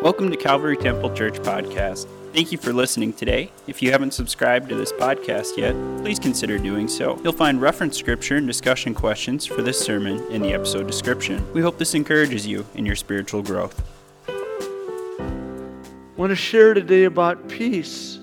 [0.00, 2.06] Welcome to Calvary Temple Church Podcast.
[2.32, 3.50] Thank you for listening today.
[3.66, 5.72] If you haven't subscribed to this podcast yet,
[6.04, 7.20] please consider doing so.
[7.24, 11.44] You'll find reference scripture and discussion questions for this sermon in the episode description.
[11.52, 13.82] We hope this encourages you in your spiritual growth.
[14.28, 18.20] I want to share today about peace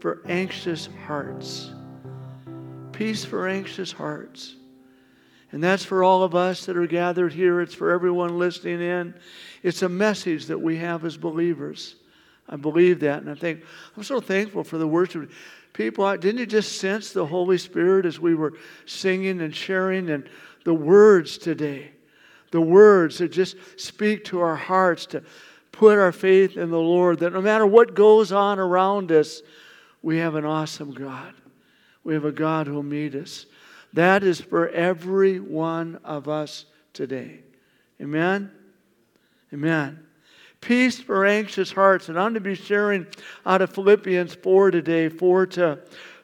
[0.00, 1.70] for anxious hearts.
[2.92, 4.54] Peace for anxious hearts.
[5.54, 7.60] And that's for all of us that are gathered here.
[7.60, 9.14] It's for everyone listening in.
[9.62, 11.94] It's a message that we have as believers.
[12.48, 13.22] I believe that.
[13.22, 13.62] And I think,
[13.96, 15.30] I'm so thankful for the worship.
[15.72, 18.54] People, didn't you just sense the Holy Spirit as we were
[18.86, 20.28] singing and sharing and
[20.64, 21.92] the words today?
[22.50, 25.22] The words that just speak to our hearts to
[25.70, 29.40] put our faith in the Lord, that no matter what goes on around us,
[30.02, 31.32] we have an awesome God.
[32.02, 33.46] We have a God who'll meet us.
[33.94, 37.38] That is for every one of us today.
[38.00, 38.50] Amen?
[39.52, 40.04] Amen.
[40.60, 42.08] Peace for anxious hearts.
[42.08, 43.06] And I'm going to be sharing
[43.46, 45.78] out of Philippians 4 today, 4 to,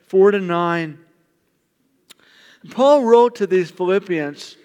[0.09, 0.99] 4 to 9.
[2.71, 4.57] Paul wrote to these Philippians,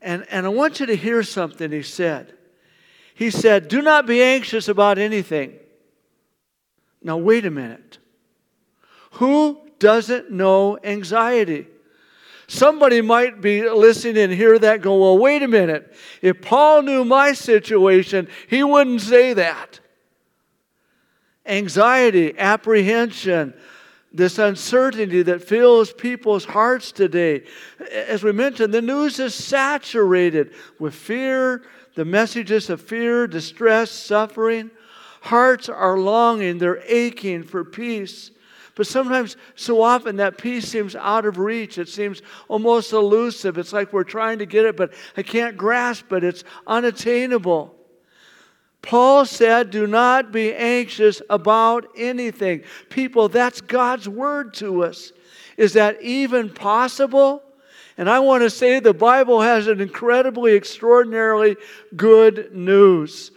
[0.00, 2.32] and, and I want you to hear something he said.
[3.14, 5.52] He said, Do not be anxious about anything.
[7.02, 7.98] Now, wait a minute.
[9.12, 11.66] Who doesn't know anxiety?
[12.52, 15.90] Somebody might be listening and hear that go, well, wait a minute.
[16.20, 19.80] If Paul knew my situation, he wouldn't say that.
[21.46, 23.54] Anxiety, apprehension,
[24.12, 27.44] this uncertainty that fills people's hearts today.
[27.90, 31.62] As we mentioned, the news is saturated with fear,
[31.94, 34.70] the messages of fear, distress, suffering.
[35.22, 38.30] Hearts are longing, they're aching for peace.
[38.74, 41.76] But sometimes, so often, that peace seems out of reach.
[41.76, 43.58] It seems almost elusive.
[43.58, 46.24] It's like we're trying to get it, but I can't grasp it.
[46.24, 47.74] It's unattainable.
[48.80, 52.62] Paul said, Do not be anxious about anything.
[52.88, 55.12] People, that's God's word to us.
[55.56, 57.42] Is that even possible?
[57.98, 61.56] And I want to say the Bible has an incredibly, extraordinarily
[61.94, 63.30] good news.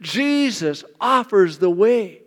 [0.00, 2.19] Jesus offers the way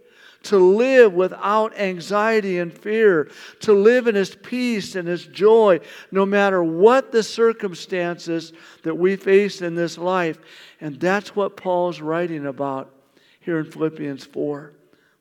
[0.44, 3.30] to live without anxiety and fear,
[3.62, 5.80] to live in His peace and His joy,
[6.12, 8.54] no matter what the circumstances
[8.84, 10.38] that we face in this life.
[10.82, 12.92] And that's what Paul's writing about
[13.40, 14.74] here in Philippians 4.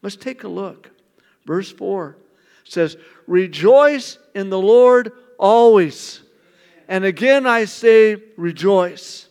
[0.02, 0.90] Let's take a look.
[1.46, 2.16] Verse 4
[2.64, 2.96] says,
[3.26, 6.20] Rejoice in the Lord always.
[6.88, 9.28] And again I say, Rejoice.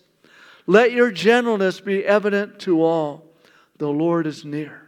[0.68, 3.26] Let your gentleness be evident to all.
[3.78, 4.88] The Lord is near.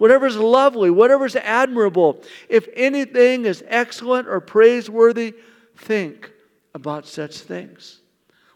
[0.00, 5.34] whatever's lovely, whatever's admirable, if anything is excellent or praiseworthy,
[5.76, 6.32] think
[6.74, 8.00] about such things.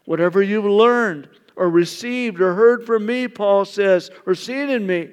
[0.05, 5.11] Whatever you've learned or received or heard from me, Paul says, or seen in me,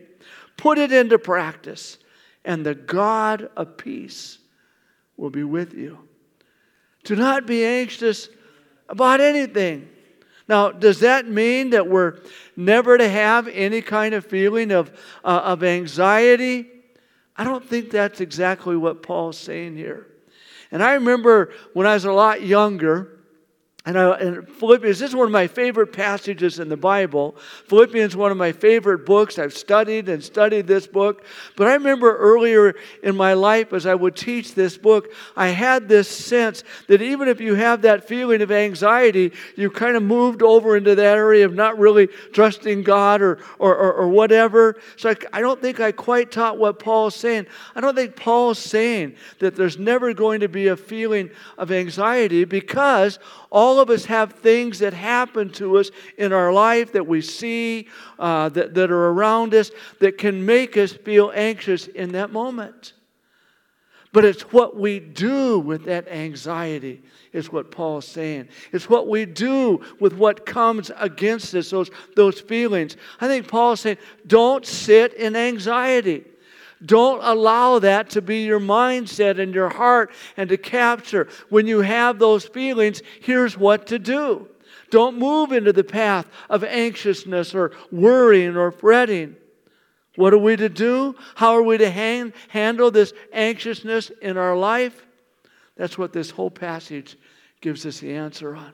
[0.57, 1.99] put it into practice,
[2.47, 4.39] and the God of peace
[5.19, 5.99] will be with you.
[7.05, 8.31] Do not be anxious
[8.89, 9.87] about anything.
[10.53, 12.19] Now, does that mean that we're
[12.57, 14.91] never to have any kind of feeling of,
[15.25, 16.67] uh, of anxiety?
[17.35, 20.09] I don't think that's exactly what Paul's saying here.
[20.71, 23.19] And I remember when I was a lot younger,
[23.85, 27.35] and, I, and, Philippians, this is one of my favorite passages in the Bible.
[27.67, 29.41] Philippians, is one of my favorite books.
[29.41, 31.25] I've studied and studied this book.
[31.57, 35.89] But I remember earlier in my life, as I would teach this book, I had
[35.89, 40.43] this sense that even if you have that feeling of anxiety, you kind of moved
[40.43, 44.77] over into that area of not really trusting God or, or, or, or whatever.
[44.97, 47.47] So I, I don't think I quite taught what Paul's saying.
[47.75, 52.45] I don't think Paul's saying that there's never going to be a feeling of anxiety
[52.45, 53.19] because
[53.53, 57.87] all of us have things that happen to us in our life that we see,
[58.19, 59.71] uh, that, that are around us,
[60.01, 62.95] that can make us feel anxious in that moment.
[64.11, 67.03] But it's what we do with that anxiety,
[67.33, 68.49] is what Paul's saying.
[68.73, 72.97] It's what we do with what comes against us, those, those feelings.
[73.21, 76.25] I think Paul's saying, don't sit in anxiety.
[76.85, 81.29] Don't allow that to be your mindset and your heart and to capture.
[81.49, 84.49] When you have those feelings, here's what to do.
[84.91, 89.37] Don't move into the path of anxiousness or worrying or fretting.
[90.17, 91.15] What are we to do?
[91.35, 95.07] How are we to hang, handle this anxiousness in our life?
[95.77, 97.17] That's what this whole passage
[97.63, 98.73] gives us the answer on.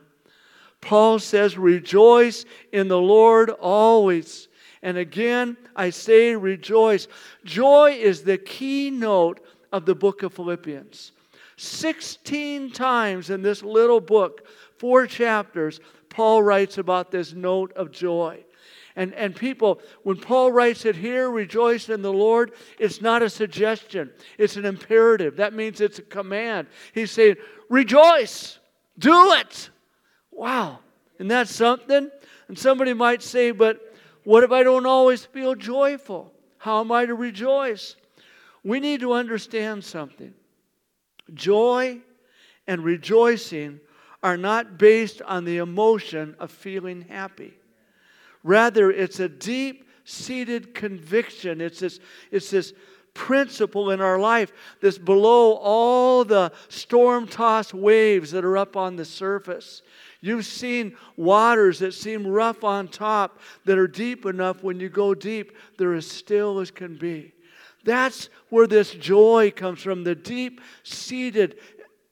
[0.81, 4.48] Paul says, Rejoice in the Lord always.
[4.81, 7.07] And again, I say rejoice.
[7.43, 9.41] Joy is the keynote
[9.71, 11.11] of the book of Philippians.
[11.57, 14.47] 16 times in this little book,
[14.77, 18.43] four chapters, Paul writes about this note of joy.
[18.95, 23.29] And, and people, when Paul writes it here, rejoice in the Lord, it's not a
[23.29, 25.35] suggestion, it's an imperative.
[25.35, 26.67] That means it's a command.
[26.93, 27.35] He's saying,
[27.69, 28.59] rejoice,
[28.97, 29.69] do it.
[30.31, 30.79] Wow.
[31.15, 32.09] Isn't that something?
[32.47, 33.88] And somebody might say, but
[34.29, 36.31] what if I don't always feel joyful?
[36.59, 37.95] How am I to rejoice?
[38.63, 40.35] We need to understand something.
[41.33, 42.01] Joy
[42.67, 43.79] and rejoicing
[44.21, 47.55] are not based on the emotion of feeling happy.
[48.43, 51.59] Rather, it's a deep seated conviction.
[51.59, 51.99] It's this,
[52.29, 52.71] it's this
[53.15, 58.95] principle in our life that's below all the storm tossed waves that are up on
[58.95, 59.81] the surface.
[60.21, 65.13] You've seen waters that seem rough on top that are deep enough when you go
[65.13, 67.33] deep, they're as still as can be.
[67.85, 71.57] That's where this joy comes from the deep seated,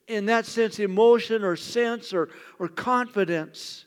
[0.07, 3.86] in that sense, emotion or sense or, or confidence.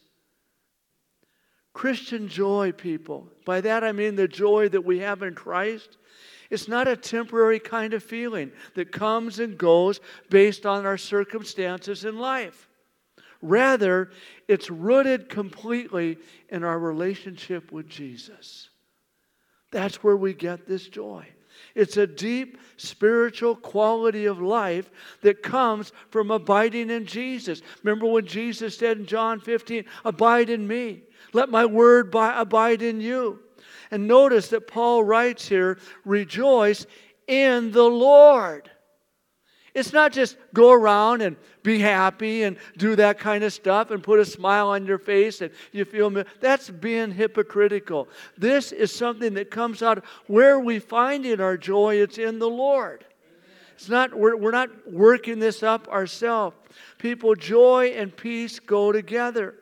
[1.72, 5.96] Christian joy, people, by that I mean the joy that we have in Christ.
[6.50, 12.04] It's not a temporary kind of feeling that comes and goes based on our circumstances
[12.04, 12.69] in life.
[13.42, 14.10] Rather,
[14.48, 18.68] it's rooted completely in our relationship with Jesus.
[19.70, 21.26] That's where we get this joy.
[21.74, 24.90] It's a deep spiritual quality of life
[25.22, 27.62] that comes from abiding in Jesus.
[27.82, 31.02] Remember when Jesus said in John 15, Abide in me,
[31.32, 33.40] let my word abide in you.
[33.90, 36.86] And notice that Paul writes here, Rejoice
[37.26, 38.70] in the Lord.
[39.74, 44.02] It's not just go around and be happy and do that kind of stuff and
[44.02, 48.08] put a smile on your face and you feel that's being hypocritical.
[48.36, 52.48] This is something that comes out where we find in our joy, it's in the
[52.48, 53.04] Lord.
[53.74, 56.56] It's not we're, we're not working this up ourselves.
[56.98, 59.54] People, joy and peace go together.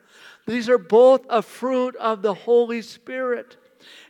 [0.47, 3.57] These are both a fruit of the Holy Spirit.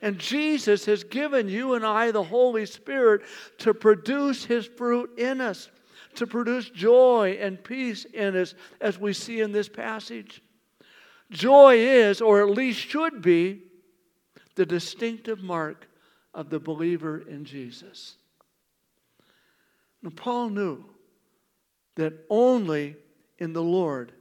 [0.02, 3.22] And Jesus has given you and I the Holy Spirit
[3.60, 5.70] to produce His fruit in us
[6.16, 10.42] to produce joy and peace in us, as we see in this passage.
[11.32, 13.62] Joy is, or at least should be,
[14.56, 15.88] the distinctive mark
[16.34, 18.16] of the believer in Jesus.
[20.02, 20.86] Now, Paul knew
[21.96, 22.96] that only
[23.38, 24.14] in the Lord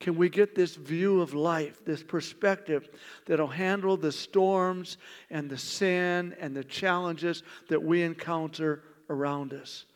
[0.00, 2.88] can we get this view of life, this perspective
[3.26, 4.96] that'll handle the storms
[5.28, 9.86] and the sin and the challenges that we encounter around us.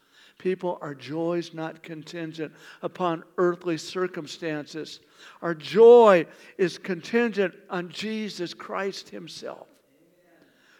[0.43, 2.53] People, our joy is not contingent
[2.83, 4.99] upon earthly circumstances.
[5.41, 6.27] Our joy
[6.59, 9.69] is contingent on Jesus Christ Himself.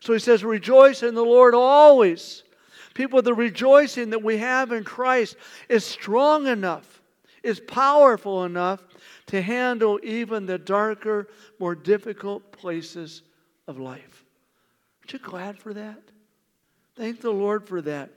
[0.01, 2.43] So he says, Rejoice in the Lord always.
[2.95, 5.37] People, the rejoicing that we have in Christ
[5.69, 7.01] is strong enough,
[7.45, 8.83] is powerful enough
[9.27, 11.29] to handle even the darker,
[11.61, 13.23] more difficult places
[13.69, 14.25] of life.
[15.03, 16.03] Aren't you glad for that?
[16.97, 18.11] Thank the Lord for that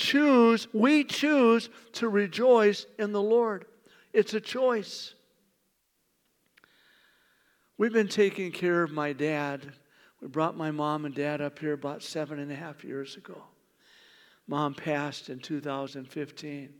[0.00, 3.66] choose, we choose to rejoice in the Lord.
[4.12, 5.14] It's a choice.
[7.76, 9.72] We've been taking care of my dad.
[10.20, 13.42] We brought my mom and dad up here about seven and a half years ago.
[14.48, 16.70] Mom passed in 2015.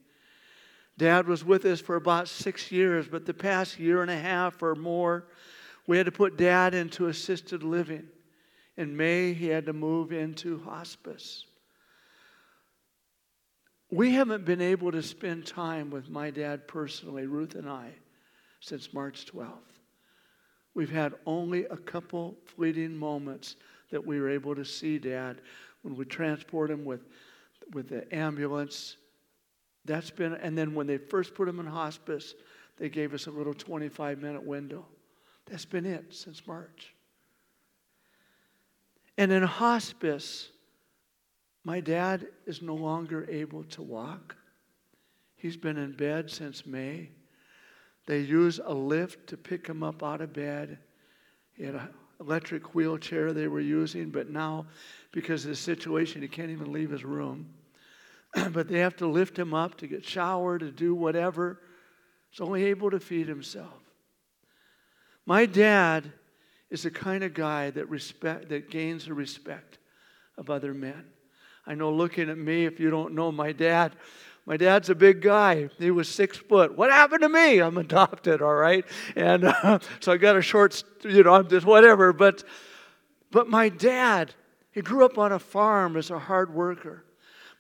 [0.99, 4.63] Dad was with us for about six years, but the past year and a half
[4.63, 5.27] or more,
[5.87, 8.09] we had to put dad into assisted living.
[8.77, 11.45] In May, he had to move into hospice.
[13.91, 17.91] We haven't been able to spend time with my dad personally, Ruth and I,
[18.61, 19.57] since March 12th.
[20.75, 23.57] We've had only a couple fleeting moments
[23.91, 25.41] that we were able to see dad
[25.83, 27.01] when we transport him with,
[27.73, 28.97] with the ambulance.
[29.85, 32.35] That's been, and then when they first put him in hospice,
[32.77, 34.87] they gave us a little 25 minute window.
[35.47, 36.95] That's been it since March.
[39.19, 40.51] And in hospice,
[41.71, 44.35] my dad is no longer able to walk.
[45.37, 47.11] He's been in bed since May.
[48.09, 50.79] They use a lift to pick him up out of bed.
[51.53, 54.67] He had an electric wheelchair they were using, but now,
[55.13, 57.49] because of the situation, he can't even leave his room.
[58.51, 61.61] but they have to lift him up to get showered, to do whatever.
[62.31, 63.79] He's only able to feed himself.
[65.25, 66.13] My dad
[66.69, 69.79] is the kind of guy that respect that gains the respect
[70.37, 71.05] of other men.
[71.67, 73.95] I know looking at me, if you don't know my dad,
[74.47, 75.69] my dad's a big guy.
[75.79, 76.77] He was six foot.
[76.77, 77.59] What happened to me?
[77.59, 78.85] I'm adopted, all right?
[79.15, 82.13] And uh, so I got a short, you know, I'm just whatever.
[82.13, 82.45] But,
[83.31, 84.35] but my dad,
[84.73, 87.05] he grew up on a farm as a hard worker.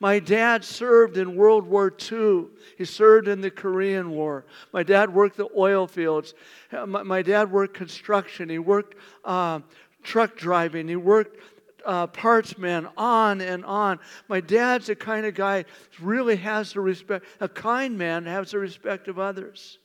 [0.00, 2.47] My dad served in World War II.
[2.78, 4.47] He served in the Korean War.
[4.73, 6.33] My dad worked the oil fields.
[6.73, 8.49] My, my dad worked construction.
[8.49, 9.61] He worked uh,
[10.02, 10.88] truck driving.
[10.88, 11.37] He worked
[11.85, 13.99] uh, parts man, on and on.
[14.29, 15.65] My dad's the kind of guy
[16.01, 19.79] really has the respect, a kind man has the respect of others.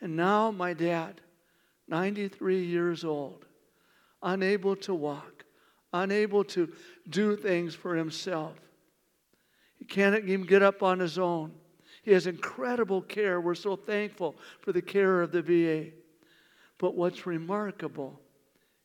[0.00, 1.20] And now my dad,
[1.88, 3.46] 93 years old,
[4.22, 5.44] unable to walk,
[5.92, 6.72] unable to
[7.08, 8.54] do things for himself.
[9.78, 11.52] He can't even get up on his own.
[12.02, 13.40] He has incredible care.
[13.40, 15.90] We're so thankful for the care of the VA.
[16.78, 18.20] But what's remarkable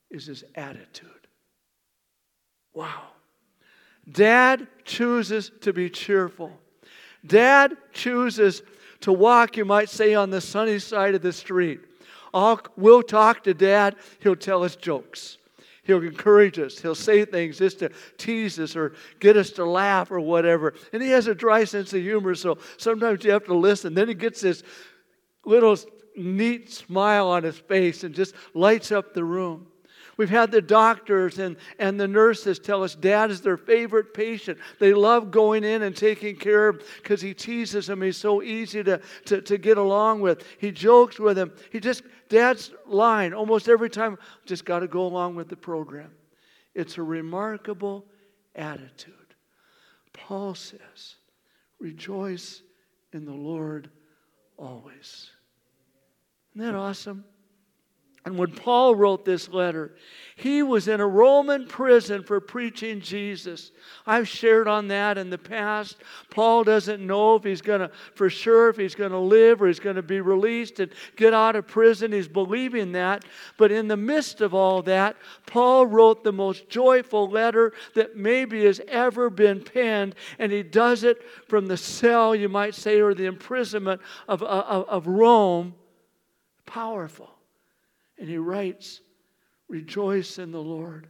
[0.09, 1.18] is his attitude.
[2.73, 3.03] Wow.
[4.11, 6.51] Dad chooses to be cheerful.
[7.25, 8.61] Dad chooses
[9.01, 11.81] to walk, you might say, on the sunny side of the street.
[12.33, 15.37] I'll, we'll talk to dad, he'll tell us jokes.
[15.83, 16.79] He'll encourage us.
[16.79, 20.75] He'll say things just to tease us or get us to laugh or whatever.
[20.93, 23.95] And he has a dry sense of humor, so sometimes you have to listen.
[23.95, 24.61] Then he gets this
[25.45, 25.75] little
[26.15, 29.65] neat smile on his face and just lights up the room.
[30.19, 34.59] We've had the doctors and, and the nurses tell us dad is their favorite patient.
[34.77, 38.01] They love going in and taking care of because he teases them.
[38.01, 40.43] He's so easy to, to, to get along with.
[40.57, 41.53] He jokes with them.
[41.71, 46.11] He just, dad's line almost every time, just got to go along with the program.
[46.75, 48.05] It's a remarkable
[48.57, 49.13] attitude.
[50.11, 51.15] Paul says,
[51.79, 52.61] rejoice
[53.13, 53.89] in the Lord
[54.57, 55.29] always.
[56.53, 57.23] Isn't that awesome?
[58.25, 59.95] And when Paul wrote this letter,
[60.35, 63.71] he was in a Roman prison for preaching Jesus.
[64.05, 65.97] I've shared on that in the past.
[66.29, 69.67] Paul doesn't know if he's going to, for sure, if he's going to live or
[69.67, 72.11] he's going to be released and get out of prison.
[72.11, 73.23] He's believing that.
[73.57, 78.65] But in the midst of all that, Paul wrote the most joyful letter that maybe
[78.65, 80.15] has ever been penned.
[80.39, 84.89] And he does it from the cell, you might say, or the imprisonment of, of,
[84.89, 85.73] of Rome.
[86.65, 87.38] Powerful.
[88.19, 89.01] And he writes,
[89.67, 91.07] Rejoice in the Lord.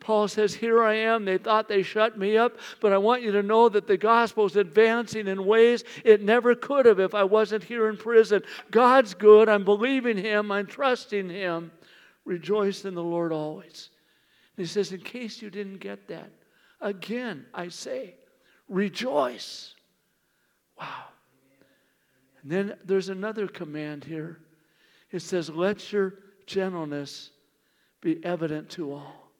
[0.00, 1.24] Paul says, Here I am.
[1.24, 4.46] They thought they shut me up, but I want you to know that the gospel
[4.46, 8.42] is advancing in ways it never could have if I wasn't here in prison.
[8.70, 9.48] God's good.
[9.48, 10.50] I'm believing Him.
[10.50, 11.70] I'm trusting Him.
[12.24, 13.90] Rejoice in the Lord always.
[14.56, 16.30] And he says, In case you didn't get that,
[16.80, 18.14] again, I say,
[18.68, 19.74] rejoice.
[20.78, 21.04] Wow.
[22.42, 24.40] And then there's another command here.
[25.10, 26.14] It says, Let your
[26.50, 27.30] gentleness
[28.00, 29.30] be evident to all.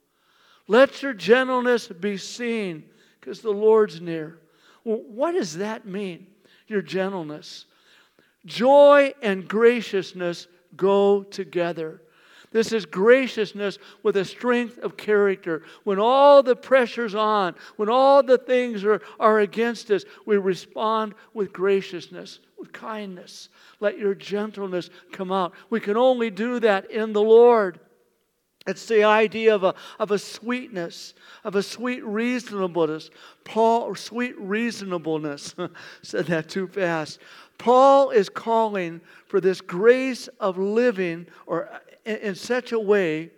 [0.68, 2.84] Let your gentleness be seen
[3.18, 4.38] because the Lord's near.
[4.84, 6.28] Well, what does that mean?
[6.68, 7.66] Your gentleness.
[8.46, 12.00] Joy and graciousness go together.
[12.52, 15.62] This is graciousness with a strength of character.
[15.84, 21.14] When all the pressure's on, when all the things are, are against us, we respond
[21.32, 23.50] with graciousness, with kindness.
[23.78, 25.52] Let your gentleness come out.
[25.70, 27.78] We can only do that in the Lord.
[28.66, 31.14] It's the idea of a, of a sweetness,
[31.44, 33.10] of a sweet reasonableness.
[33.44, 35.54] Paul, sweet reasonableness,
[36.02, 37.20] said that too fast.
[37.58, 41.70] Paul is calling for this grace of living or
[42.04, 43.30] in, such a way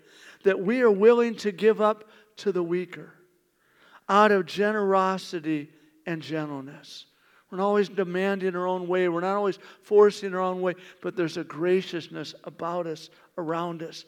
[0.44, 2.04] that we are willing to give up
[2.36, 3.14] to the weaker
[4.08, 5.70] out of generosity
[6.06, 7.06] and gentleness.
[7.50, 9.08] We're not always demanding our own way.
[9.08, 14.04] We're not always forcing our own way, but there's a graciousness about us, around us.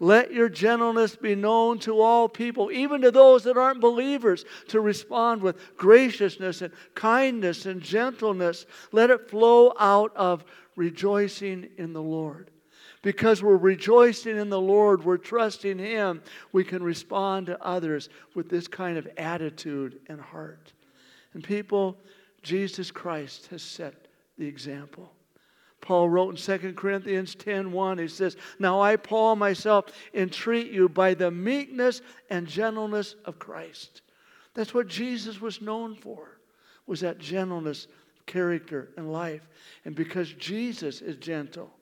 [0.00, 4.80] Let your gentleness be known to all people, even to those that aren't believers, to
[4.80, 8.64] respond with graciousness and kindness and gentleness.
[8.92, 10.44] Let it flow out of
[10.76, 12.50] rejoicing in the Lord.
[13.02, 18.48] Because we're rejoicing in the Lord, we're trusting Him, we can respond to others with
[18.48, 20.72] this kind of attitude and heart.
[21.34, 21.96] And people,
[22.42, 25.12] Jesus Christ has set the example.
[25.80, 31.14] Paul wrote in 2 Corinthians 10:1 he says, "Now I Paul myself entreat you by
[31.14, 34.02] the meekness and gentleness of Christ."
[34.54, 36.40] That's what Jesus was known for.
[36.86, 37.86] Was that gentleness,
[38.26, 39.48] character and life.
[39.84, 41.77] And because Jesus is gentle,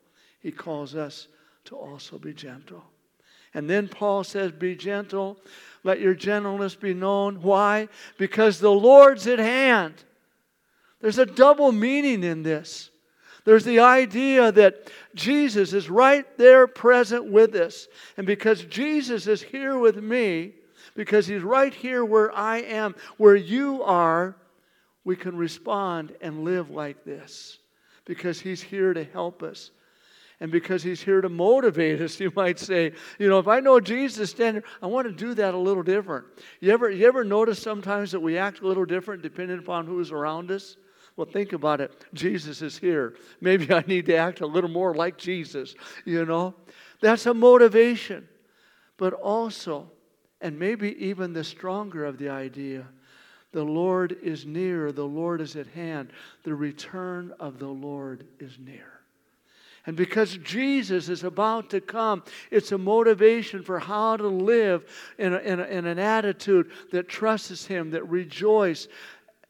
[0.46, 1.26] he calls us
[1.64, 2.84] to also be gentle.
[3.52, 5.40] And then Paul says, Be gentle.
[5.82, 7.42] Let your gentleness be known.
[7.42, 7.88] Why?
[8.16, 9.94] Because the Lord's at hand.
[11.00, 12.90] There's a double meaning in this.
[13.44, 17.88] There's the idea that Jesus is right there present with us.
[18.16, 20.52] And because Jesus is here with me,
[20.94, 24.36] because He's right here where I am, where you are.
[25.02, 27.58] We can respond and live like this
[28.04, 29.72] because He's here to help us.
[30.40, 33.80] And because he's here to motivate us, you might say, you know, if I know
[33.80, 36.26] Jesus standing, I want to do that a little different.
[36.60, 40.12] You ever, you ever notice sometimes that we act a little different depending upon who's
[40.12, 40.76] around us?
[41.16, 42.04] Well, think about it.
[42.12, 43.16] Jesus is here.
[43.40, 45.74] Maybe I need to act a little more like Jesus,
[46.04, 46.54] you know?
[47.00, 48.28] That's a motivation.
[48.98, 49.90] But also,
[50.42, 52.86] and maybe even the stronger of the idea,
[53.52, 56.12] the Lord is near, the Lord is at hand,
[56.42, 59.00] the return of the Lord is near.
[59.86, 64.84] And because Jesus is about to come, it's a motivation for how to live
[65.16, 68.88] in, a, in, a, in an attitude that trusts Him, that rejoices.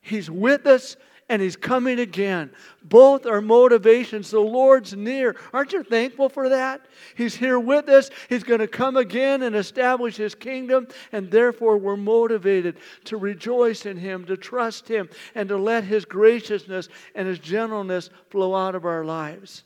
[0.03, 0.97] He's with us
[1.31, 2.51] and He's coming again.
[2.83, 4.31] Both are motivations.
[4.31, 5.37] The Lord's near.
[5.55, 6.87] Aren't you thankful for that?
[7.17, 8.11] He's here with us.
[8.29, 13.87] He's going to come again and establish His kingdom, and therefore we're motivated to rejoice
[13.87, 18.75] in Him, to trust Him, and to let His graciousness and His gentleness flow out
[18.75, 19.65] of our lives.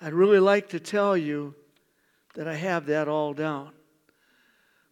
[0.00, 1.54] I'd really like to tell you
[2.34, 3.72] that I have that all down.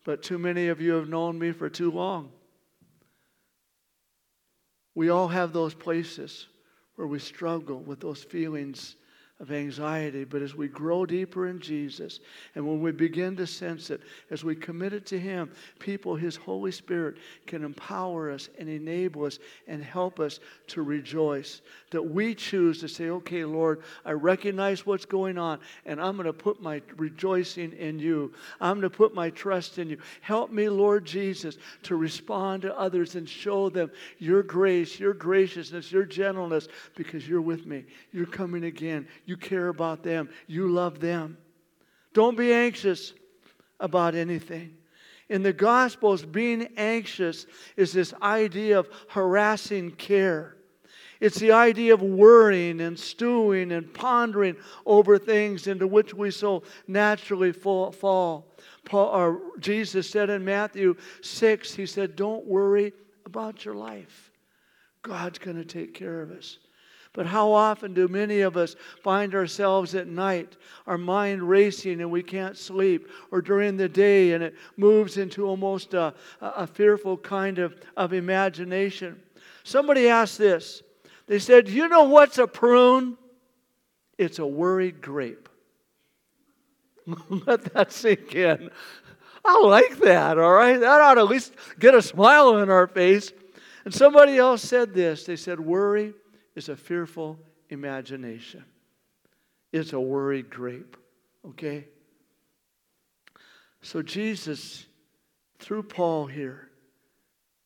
[0.05, 2.31] But too many of you have known me for too long.
[4.95, 6.49] We all have those places
[6.97, 8.97] where we struggle with those feelings
[9.41, 10.25] of anxiety.
[10.25, 12.19] But as we grow deeper in Jesus,
[12.55, 16.35] and when we begin to sense it, as we commit it to Him, people, His
[16.35, 21.61] Holy Spirit can empower us and enable us and help us to rejoice.
[21.91, 26.27] That we choose to say, okay, Lord, I recognize what's going on, and I'm going
[26.27, 28.33] to put my rejoicing in you.
[28.61, 29.99] I'm going to put my trust in you.
[30.21, 35.93] Help me, Lord Jesus, to respond to others and show them your grace, your graciousness,
[35.93, 36.67] your gentleness,
[36.97, 37.85] because you're with me.
[38.13, 39.07] You're coming again.
[39.29, 40.31] You care about them.
[40.47, 41.37] You love them.
[42.15, 43.13] Don't be anxious
[43.79, 44.75] about anything.
[45.29, 47.45] In the Gospels, being anxious
[47.77, 50.57] is this idea of harassing care.
[51.21, 56.63] It's the idea of worrying and stewing and pondering over things into which we so
[56.87, 57.93] naturally fall.
[58.87, 62.95] Paul, or Jesus said in Matthew 6, He said, Don't worry
[63.27, 64.31] about your life.
[65.03, 66.57] God's going to take care of us.
[67.19, 72.13] But how often do many of us find ourselves at night, our mind racing and
[72.13, 77.17] we can't sleep, or during the day and it moves into almost a, a fearful
[77.17, 79.21] kind of, of imagination?
[79.65, 80.85] Somebody asked this.
[81.27, 83.19] They said, You know what's a prune?
[84.17, 85.49] It's a worried grape.
[87.29, 88.71] Let that sink in.
[89.45, 90.79] I like that, all right?
[90.79, 93.33] That ought to at least get a smile on our face.
[93.85, 95.25] And somebody else said this.
[95.25, 96.15] They said, Worry
[96.59, 97.39] is a fearful
[97.71, 98.65] imagination.
[99.73, 100.97] It's a worried grape,
[101.47, 101.87] okay?
[103.81, 104.85] So, Jesus,
[105.59, 106.69] through Paul here,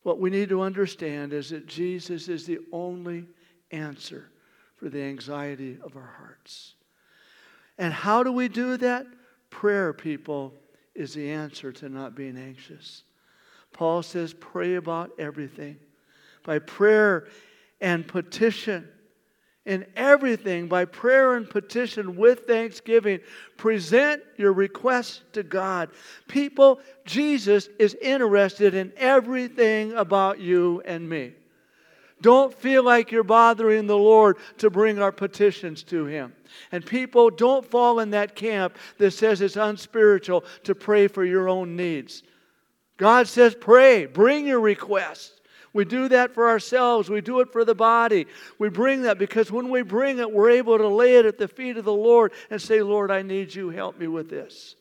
[0.02, 3.26] what we need to understand is that Jesus is the only
[3.70, 4.30] answer
[4.76, 6.74] for the anxiety of our hearts.
[7.78, 9.06] And how do we do that?
[9.48, 10.52] Prayer, people,
[10.94, 13.04] is the answer to not being anxious.
[13.72, 15.78] Paul says, pray about everything.
[16.44, 17.28] By prayer
[17.82, 18.88] and petition.
[19.66, 23.20] In everything, by prayer and petition with thanksgiving,
[23.56, 25.90] present your requests to God.
[26.26, 31.34] People, Jesus is interested in everything about you and me.
[32.20, 36.32] Don't feel like you're bothering the Lord to bring our petitions to Him.
[36.70, 41.48] And people, don't fall in that camp that says it's unspiritual to pray for your
[41.48, 42.22] own needs.
[42.96, 45.40] God says, pray, bring your requests.
[45.72, 47.08] We do that for ourselves.
[47.08, 48.26] We do it for the body.
[48.58, 51.48] We bring that because when we bring it, we're able to lay it at the
[51.48, 53.70] feet of the Lord and say, Lord, I need you.
[53.70, 54.76] Help me with this.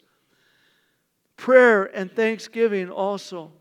[1.37, 3.51] Prayer and thanksgiving also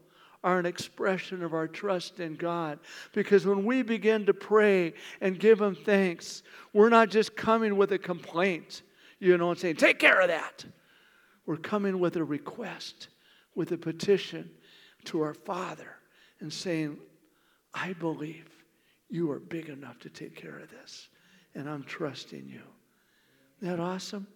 [0.43, 2.79] are an expression of our trust in God.
[3.13, 7.93] Because when we begin to pray and give Him thanks, we're not just coming with
[7.93, 8.83] a complaint,
[9.19, 10.65] you know, and saying, take care of that.
[11.47, 13.09] We're coming with a request,
[13.55, 14.51] with a petition
[15.05, 15.97] to our Father
[16.41, 16.99] and saying,
[17.75, 18.49] I believe
[19.09, 21.09] you are big enough to take care of this,
[21.55, 22.63] and I'm trusting you.
[23.61, 24.27] Isn't that awesome?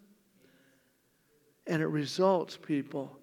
[1.67, 3.17] And it results, people,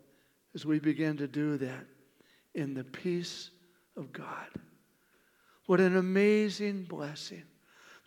[0.55, 1.85] as we begin to do that,
[2.55, 3.51] in the peace
[3.95, 4.47] of God.
[5.67, 7.43] What an amazing blessing.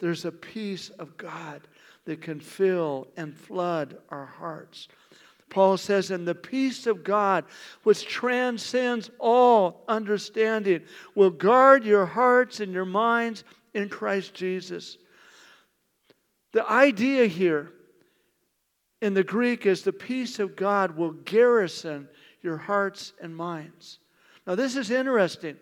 [0.00, 1.62] There's a peace of God
[2.04, 4.88] that can fill and flood our hearts.
[5.54, 7.44] Paul says, and the peace of God,
[7.84, 10.82] which transcends all understanding,
[11.14, 14.98] will guard your hearts and your minds in Christ Jesus.
[16.50, 17.70] The idea here
[19.00, 22.08] in the Greek is the peace of God will garrison
[22.42, 24.00] your hearts and minds.
[24.48, 25.56] Now, this is interesting.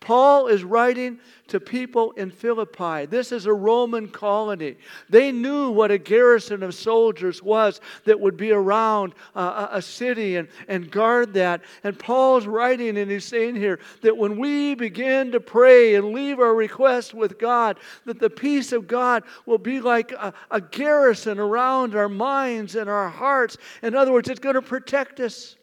[0.00, 3.06] Paul is writing to people in Philippi.
[3.06, 4.76] This is a Roman colony.
[5.08, 10.36] They knew what a garrison of soldiers was that would be around uh, a city
[10.36, 11.62] and, and guard that.
[11.82, 16.38] And Paul's writing and he's saying here that when we begin to pray and leave
[16.38, 21.38] our requests with God, that the peace of God will be like a, a garrison
[21.38, 23.56] around our minds and our hearts.
[23.82, 25.56] In other words, it's going to protect us.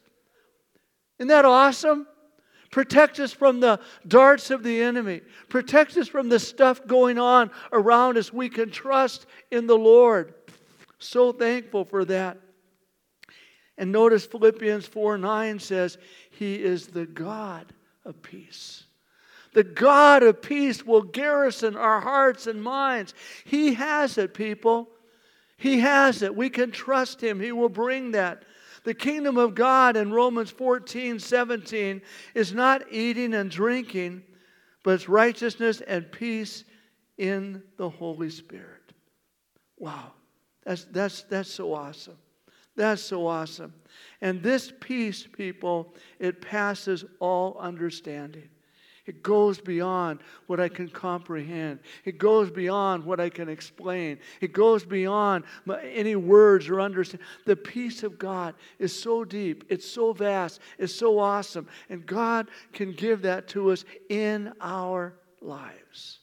[1.20, 2.08] Isn't that awesome?
[2.76, 5.22] Protect us from the darts of the enemy.
[5.48, 8.34] Protect us from the stuff going on around us.
[8.34, 10.34] We can trust in the Lord.
[11.00, 12.38] So thankful for that.
[13.78, 15.98] And notice Philippians 4 9 says,
[16.32, 17.72] He is the God
[18.04, 18.84] of peace.
[19.54, 23.14] The God of peace will garrison our hearts and minds.
[23.46, 24.90] He has it, people.
[25.56, 26.36] He has it.
[26.36, 27.40] We can trust Him.
[27.40, 28.44] He will bring that.
[28.86, 32.02] The kingdom of God in Romans 14, 17
[32.36, 34.24] is not eating and drinking,
[34.84, 36.64] but it's righteousness and peace
[37.18, 38.94] in the Holy Spirit.
[39.78, 40.14] Wow.
[40.64, 42.18] That's, that's, that's so awesome.
[42.76, 43.74] That's so awesome.
[44.22, 48.50] And this peace, people, it passes all understanding.
[49.06, 51.80] It goes beyond what I can comprehend.
[52.06, 54.20] It goes beyond what I can explain.
[54.42, 55.44] It goes beyond
[55.84, 57.28] any words or understanding.
[57.46, 61.68] The peace of God is so deep, it's so vast, it's so awesome.
[61.90, 66.20] And God can give that to us in our lives.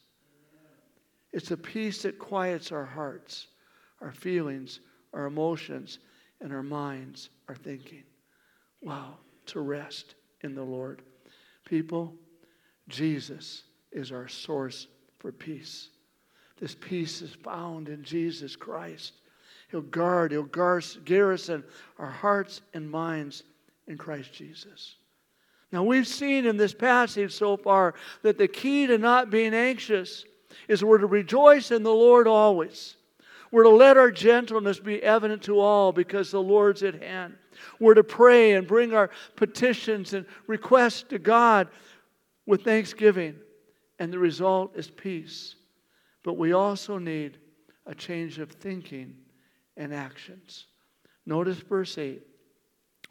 [1.31, 3.47] It's a peace that quiets our hearts,
[4.01, 4.81] our feelings,
[5.13, 5.99] our emotions,
[6.41, 8.03] and our minds, our thinking.
[8.81, 9.17] Wow,
[9.47, 11.01] to rest in the Lord.
[11.65, 12.13] People,
[12.89, 14.87] Jesus is our source
[15.19, 15.89] for peace.
[16.59, 19.13] This peace is found in Jesus Christ.
[19.69, 21.63] He'll guard, He'll garrison
[21.97, 23.43] our hearts and minds
[23.87, 24.95] in Christ Jesus.
[25.71, 30.23] Now, we've seen in this passage so far that the key to not being anxious
[30.67, 32.95] is we're to rejoice in the Lord always.
[33.49, 37.35] We're to let our gentleness be evident to all because the Lord's at hand.
[37.79, 41.67] We're to pray and bring our petitions and requests to God
[42.45, 43.35] with thanksgiving,
[43.99, 45.55] and the result is peace.
[46.23, 47.37] But we also need
[47.85, 49.15] a change of thinking
[49.77, 50.65] and actions.
[51.25, 52.21] Notice verse 8.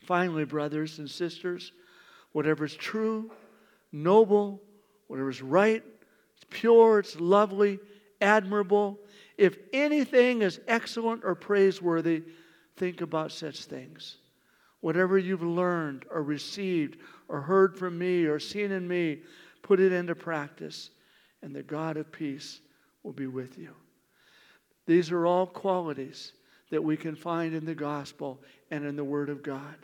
[0.03, 1.73] Finally, brothers and sisters,
[2.33, 3.31] whatever is true,
[3.93, 4.61] noble,
[5.07, 5.83] whatever is right,
[6.35, 7.79] it's pure, it's lovely,
[8.21, 8.99] admirable,
[9.39, 12.23] if anything is excellent or praiseworthy,
[12.77, 14.19] think about such things.
[14.81, 16.99] Whatever you've learned or received
[17.33, 19.21] or heard from me or seen in me,
[19.63, 20.91] put it into practice,
[21.43, 22.61] and the God of peace
[23.03, 23.71] will be with you.
[24.87, 26.35] These are all qualities
[26.71, 28.39] that we can find in the gospel
[28.71, 29.75] and in the Word of God.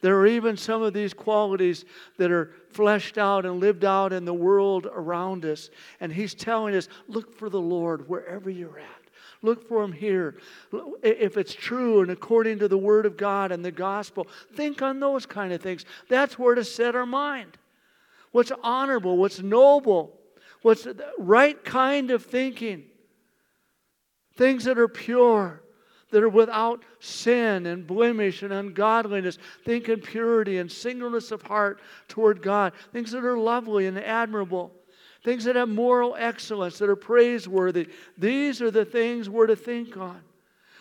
[0.00, 1.84] There are even some of these qualities
[2.16, 5.68] that are fleshed out and lived out in the world around us.
[6.00, 9.01] And He's telling us look for the Lord wherever you're at.
[9.42, 10.36] Look for them here.
[11.02, 15.00] If it's true and according to the Word of God and the gospel, think on
[15.00, 15.84] those kind of things.
[16.08, 17.58] That's where to set our mind.
[18.30, 20.18] What's honorable, what's noble,
[20.62, 22.84] what's the right kind of thinking.
[24.36, 25.60] Things that are pure,
[26.10, 29.38] that are without sin and blemish and ungodliness.
[29.64, 32.74] Think in purity and singleness of heart toward God.
[32.92, 34.72] Things that are lovely and admirable
[35.24, 37.88] things that have moral excellence, that are praiseworthy.
[38.18, 40.20] These are the things we're to think on.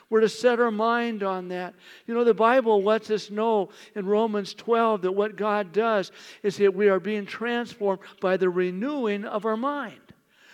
[0.10, 1.74] We're to set our mind on that.
[2.06, 6.12] You know, the Bible lets us know in Romans 12 that what God does
[6.44, 10.02] is that we are being transformed by the renewing of our mind.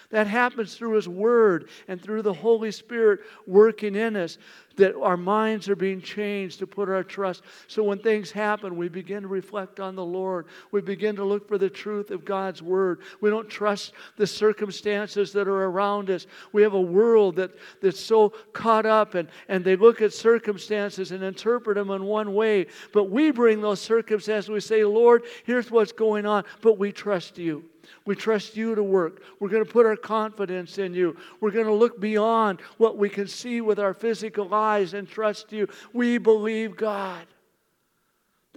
[0.09, 4.37] That happens through His Word and through the Holy Spirit working in us
[4.77, 7.43] that our minds are being changed to put our trust.
[7.67, 10.45] So when things happen, we begin to reflect on the Lord.
[10.71, 13.01] We begin to look for the truth of God's word.
[13.19, 16.27] We don't trust the circumstances that are around us.
[16.53, 21.11] We have a world that, that's so caught up and, and they look at circumstances
[21.11, 22.67] and interpret them in one way.
[22.93, 24.49] But we bring those circumstances.
[24.49, 27.65] We say, Lord, here's what's going on, but we trust you.
[28.05, 29.21] We trust you to work.
[29.39, 31.17] We're going to put our confidence in you.
[31.41, 35.51] We're going to look beyond what we can see with our physical eyes and trust
[35.51, 35.67] you.
[35.93, 37.25] We believe God.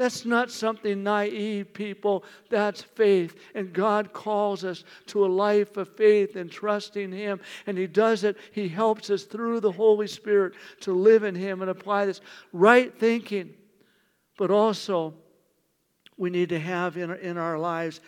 [0.00, 2.24] That's not something naive, people.
[2.48, 3.38] That's faith.
[3.54, 7.38] And God calls us to a life of faith and trusting Him.
[7.66, 11.60] And He does it, He helps us through the Holy Spirit to live in Him
[11.60, 13.52] and apply this right thinking.
[14.38, 15.12] But also,
[16.16, 18.00] we need to have in, in our lives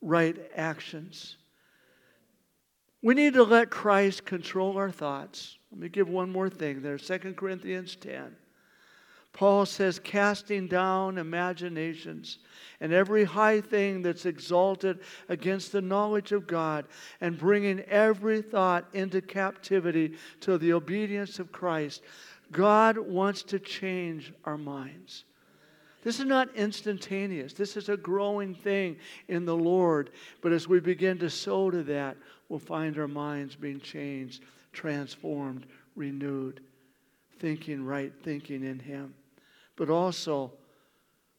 [0.00, 1.36] right actions.
[3.02, 5.58] We need to let Christ control our thoughts.
[5.70, 8.34] Let me give one more thing there 2 Corinthians 10.
[9.32, 12.38] Paul says, casting down imaginations
[12.80, 16.86] and every high thing that's exalted against the knowledge of God,
[17.20, 22.02] and bringing every thought into captivity to the obedience of Christ.
[22.50, 25.24] God wants to change our minds.
[26.02, 27.52] This is not instantaneous.
[27.52, 28.96] This is a growing thing
[29.28, 30.10] in the Lord.
[30.40, 32.16] But as we begin to sow to that,
[32.48, 36.60] we'll find our minds being changed, transformed, renewed,
[37.40, 39.14] thinking right, thinking in Him
[39.78, 40.52] but also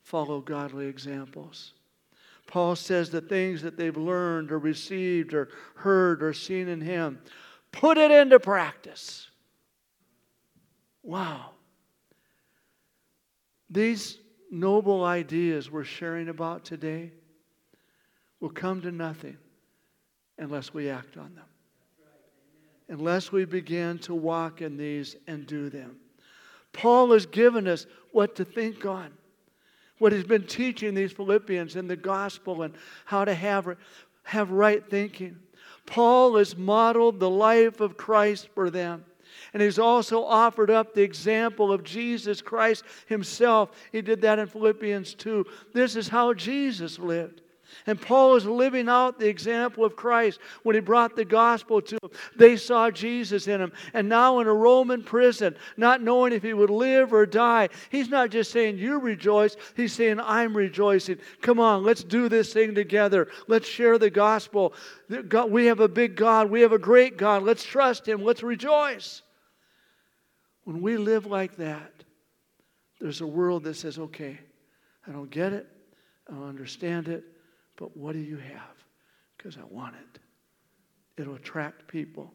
[0.02, 1.74] follow godly examples.
[2.48, 7.20] Paul says the things that they've learned or received or heard or seen in him,
[7.72, 9.30] put it into practice.
[11.04, 11.52] Wow.
[13.70, 14.18] These
[14.52, 17.12] noble ideas we're sharing about today
[18.40, 19.38] will come to nothing
[20.38, 21.46] unless we act on them.
[22.88, 25.98] Unless we begin to walk in these and do them.
[26.74, 29.12] Paul has given us what to think on,
[30.00, 32.74] what he's been teaching these Philippians in the gospel and
[33.06, 33.76] how to have,
[34.24, 35.38] have right thinking.
[35.86, 39.06] Paul has modeled the life of Christ for them.
[39.54, 43.72] And he's also offered up the example of Jesus Christ himself.
[43.92, 45.46] He did that in Philippians 2.
[45.74, 47.42] This is how Jesus lived.
[47.86, 51.98] And Paul is living out the example of Christ when he brought the gospel to
[52.02, 52.12] them.
[52.36, 53.72] They saw Jesus in him.
[53.94, 58.10] And now in a Roman prison, not knowing if he would live or die, he's
[58.10, 59.56] not just saying, You rejoice.
[59.76, 61.18] He's saying, I'm rejoicing.
[61.42, 63.28] Come on, let's do this thing together.
[63.48, 64.74] Let's share the gospel.
[65.48, 66.50] We have a big God.
[66.50, 67.44] We have a great God.
[67.44, 68.24] Let's trust him.
[68.24, 69.22] Let's rejoice.
[70.70, 71.92] When we live like that,
[73.02, 74.40] there's a world that says, Okay,
[75.08, 75.68] I don't get it.
[76.30, 77.24] I don't understand it
[77.80, 78.76] but what do you have?
[79.36, 80.20] Because I want it.
[81.20, 82.34] It'll attract people.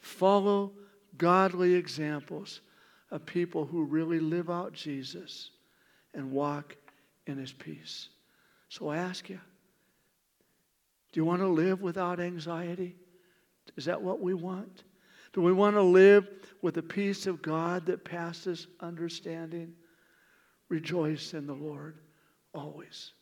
[0.00, 0.72] Follow
[1.18, 2.62] godly examples
[3.10, 5.50] of people who really live out Jesus
[6.14, 6.74] and walk
[7.26, 8.08] in his peace.
[8.70, 9.38] So I ask you
[11.12, 12.96] do you want to live without anxiety?
[13.76, 14.82] Is that what we want?
[15.34, 16.28] Do we want to live
[16.62, 19.74] with the peace of God that passes understanding?
[20.68, 21.98] Rejoice in the Lord
[22.54, 23.12] always.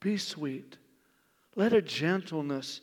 [0.00, 0.78] Be sweet.
[1.56, 2.80] Let a gentleness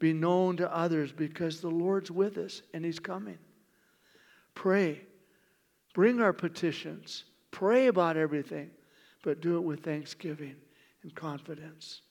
[0.00, 3.38] be known to others because the Lord's with us and He's coming.
[4.54, 5.02] Pray.
[5.94, 7.24] Bring our petitions.
[7.52, 8.70] Pray about everything,
[9.22, 10.56] but do it with thanksgiving
[11.04, 12.02] and confidence.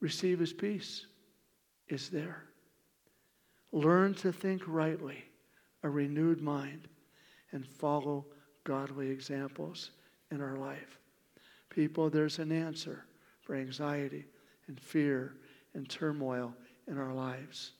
[0.00, 1.06] Receive His peace
[1.88, 2.46] is there.
[3.72, 5.24] Learn to think rightly,
[5.82, 6.88] a renewed mind,
[7.52, 8.26] and follow
[8.64, 9.90] godly examples
[10.30, 10.98] in our life.
[11.70, 13.04] People, there's an answer
[13.42, 14.24] for anxiety
[14.66, 15.34] and fear
[15.74, 16.54] and turmoil
[16.88, 17.72] in our lives.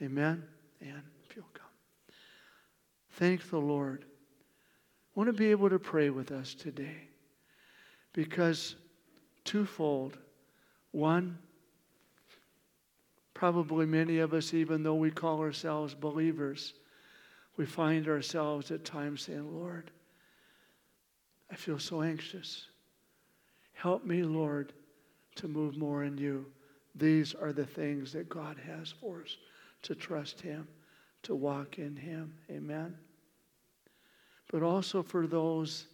[0.00, 0.42] Amen?
[0.80, 1.66] And if you'll come.
[3.10, 4.04] Thank the Lord.
[4.04, 7.08] I want to be able to pray with us today
[8.12, 8.76] because
[9.44, 10.18] twofold.
[10.92, 11.38] One,
[13.42, 16.74] probably many of us, even though we call ourselves believers,
[17.56, 19.90] we find ourselves at times saying, Lord,
[21.50, 22.66] I feel so anxious.
[23.72, 24.72] Help me, Lord,
[25.34, 26.46] to move more in you.
[26.94, 29.36] These are the things that God has for us
[29.82, 30.68] to trust Him,
[31.24, 32.34] to walk in Him.
[32.48, 32.96] Amen.
[34.52, 35.88] But also for those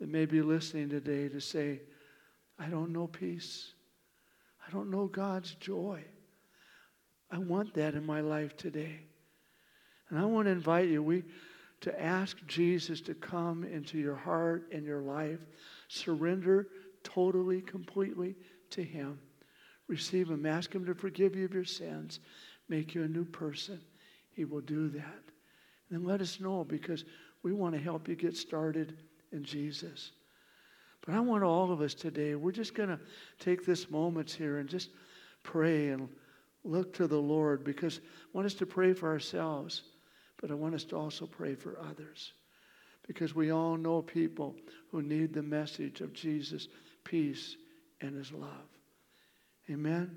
[0.00, 1.78] that may be listening today to say,
[2.58, 3.74] I don't know peace.
[4.66, 6.02] I don't know God's joy.
[7.30, 9.00] I want that in my life today.
[10.08, 11.24] And I want to invite you we,
[11.80, 15.40] to ask Jesus to come into your heart and your life.
[15.88, 16.68] Surrender
[17.04, 18.34] totally, completely
[18.70, 19.18] to Him.
[19.86, 20.46] Receive Him.
[20.46, 22.20] Ask Him to forgive you of your sins,
[22.68, 23.80] make you a new person.
[24.30, 25.22] He will do that.
[25.90, 27.04] And then let us know because
[27.42, 28.96] we want to help you get started
[29.32, 30.12] in Jesus.
[31.04, 33.00] But I want all of us today, we're just going to
[33.38, 34.90] take this moments here and just
[35.42, 36.08] pray and
[36.64, 39.82] look to the Lord because I want us to pray for ourselves,
[40.40, 42.32] but I want us to also pray for others
[43.06, 44.54] because we all know people
[44.90, 46.68] who need the message of Jesus'
[47.04, 47.56] peace
[48.00, 48.68] and his love.
[49.70, 50.16] Amen.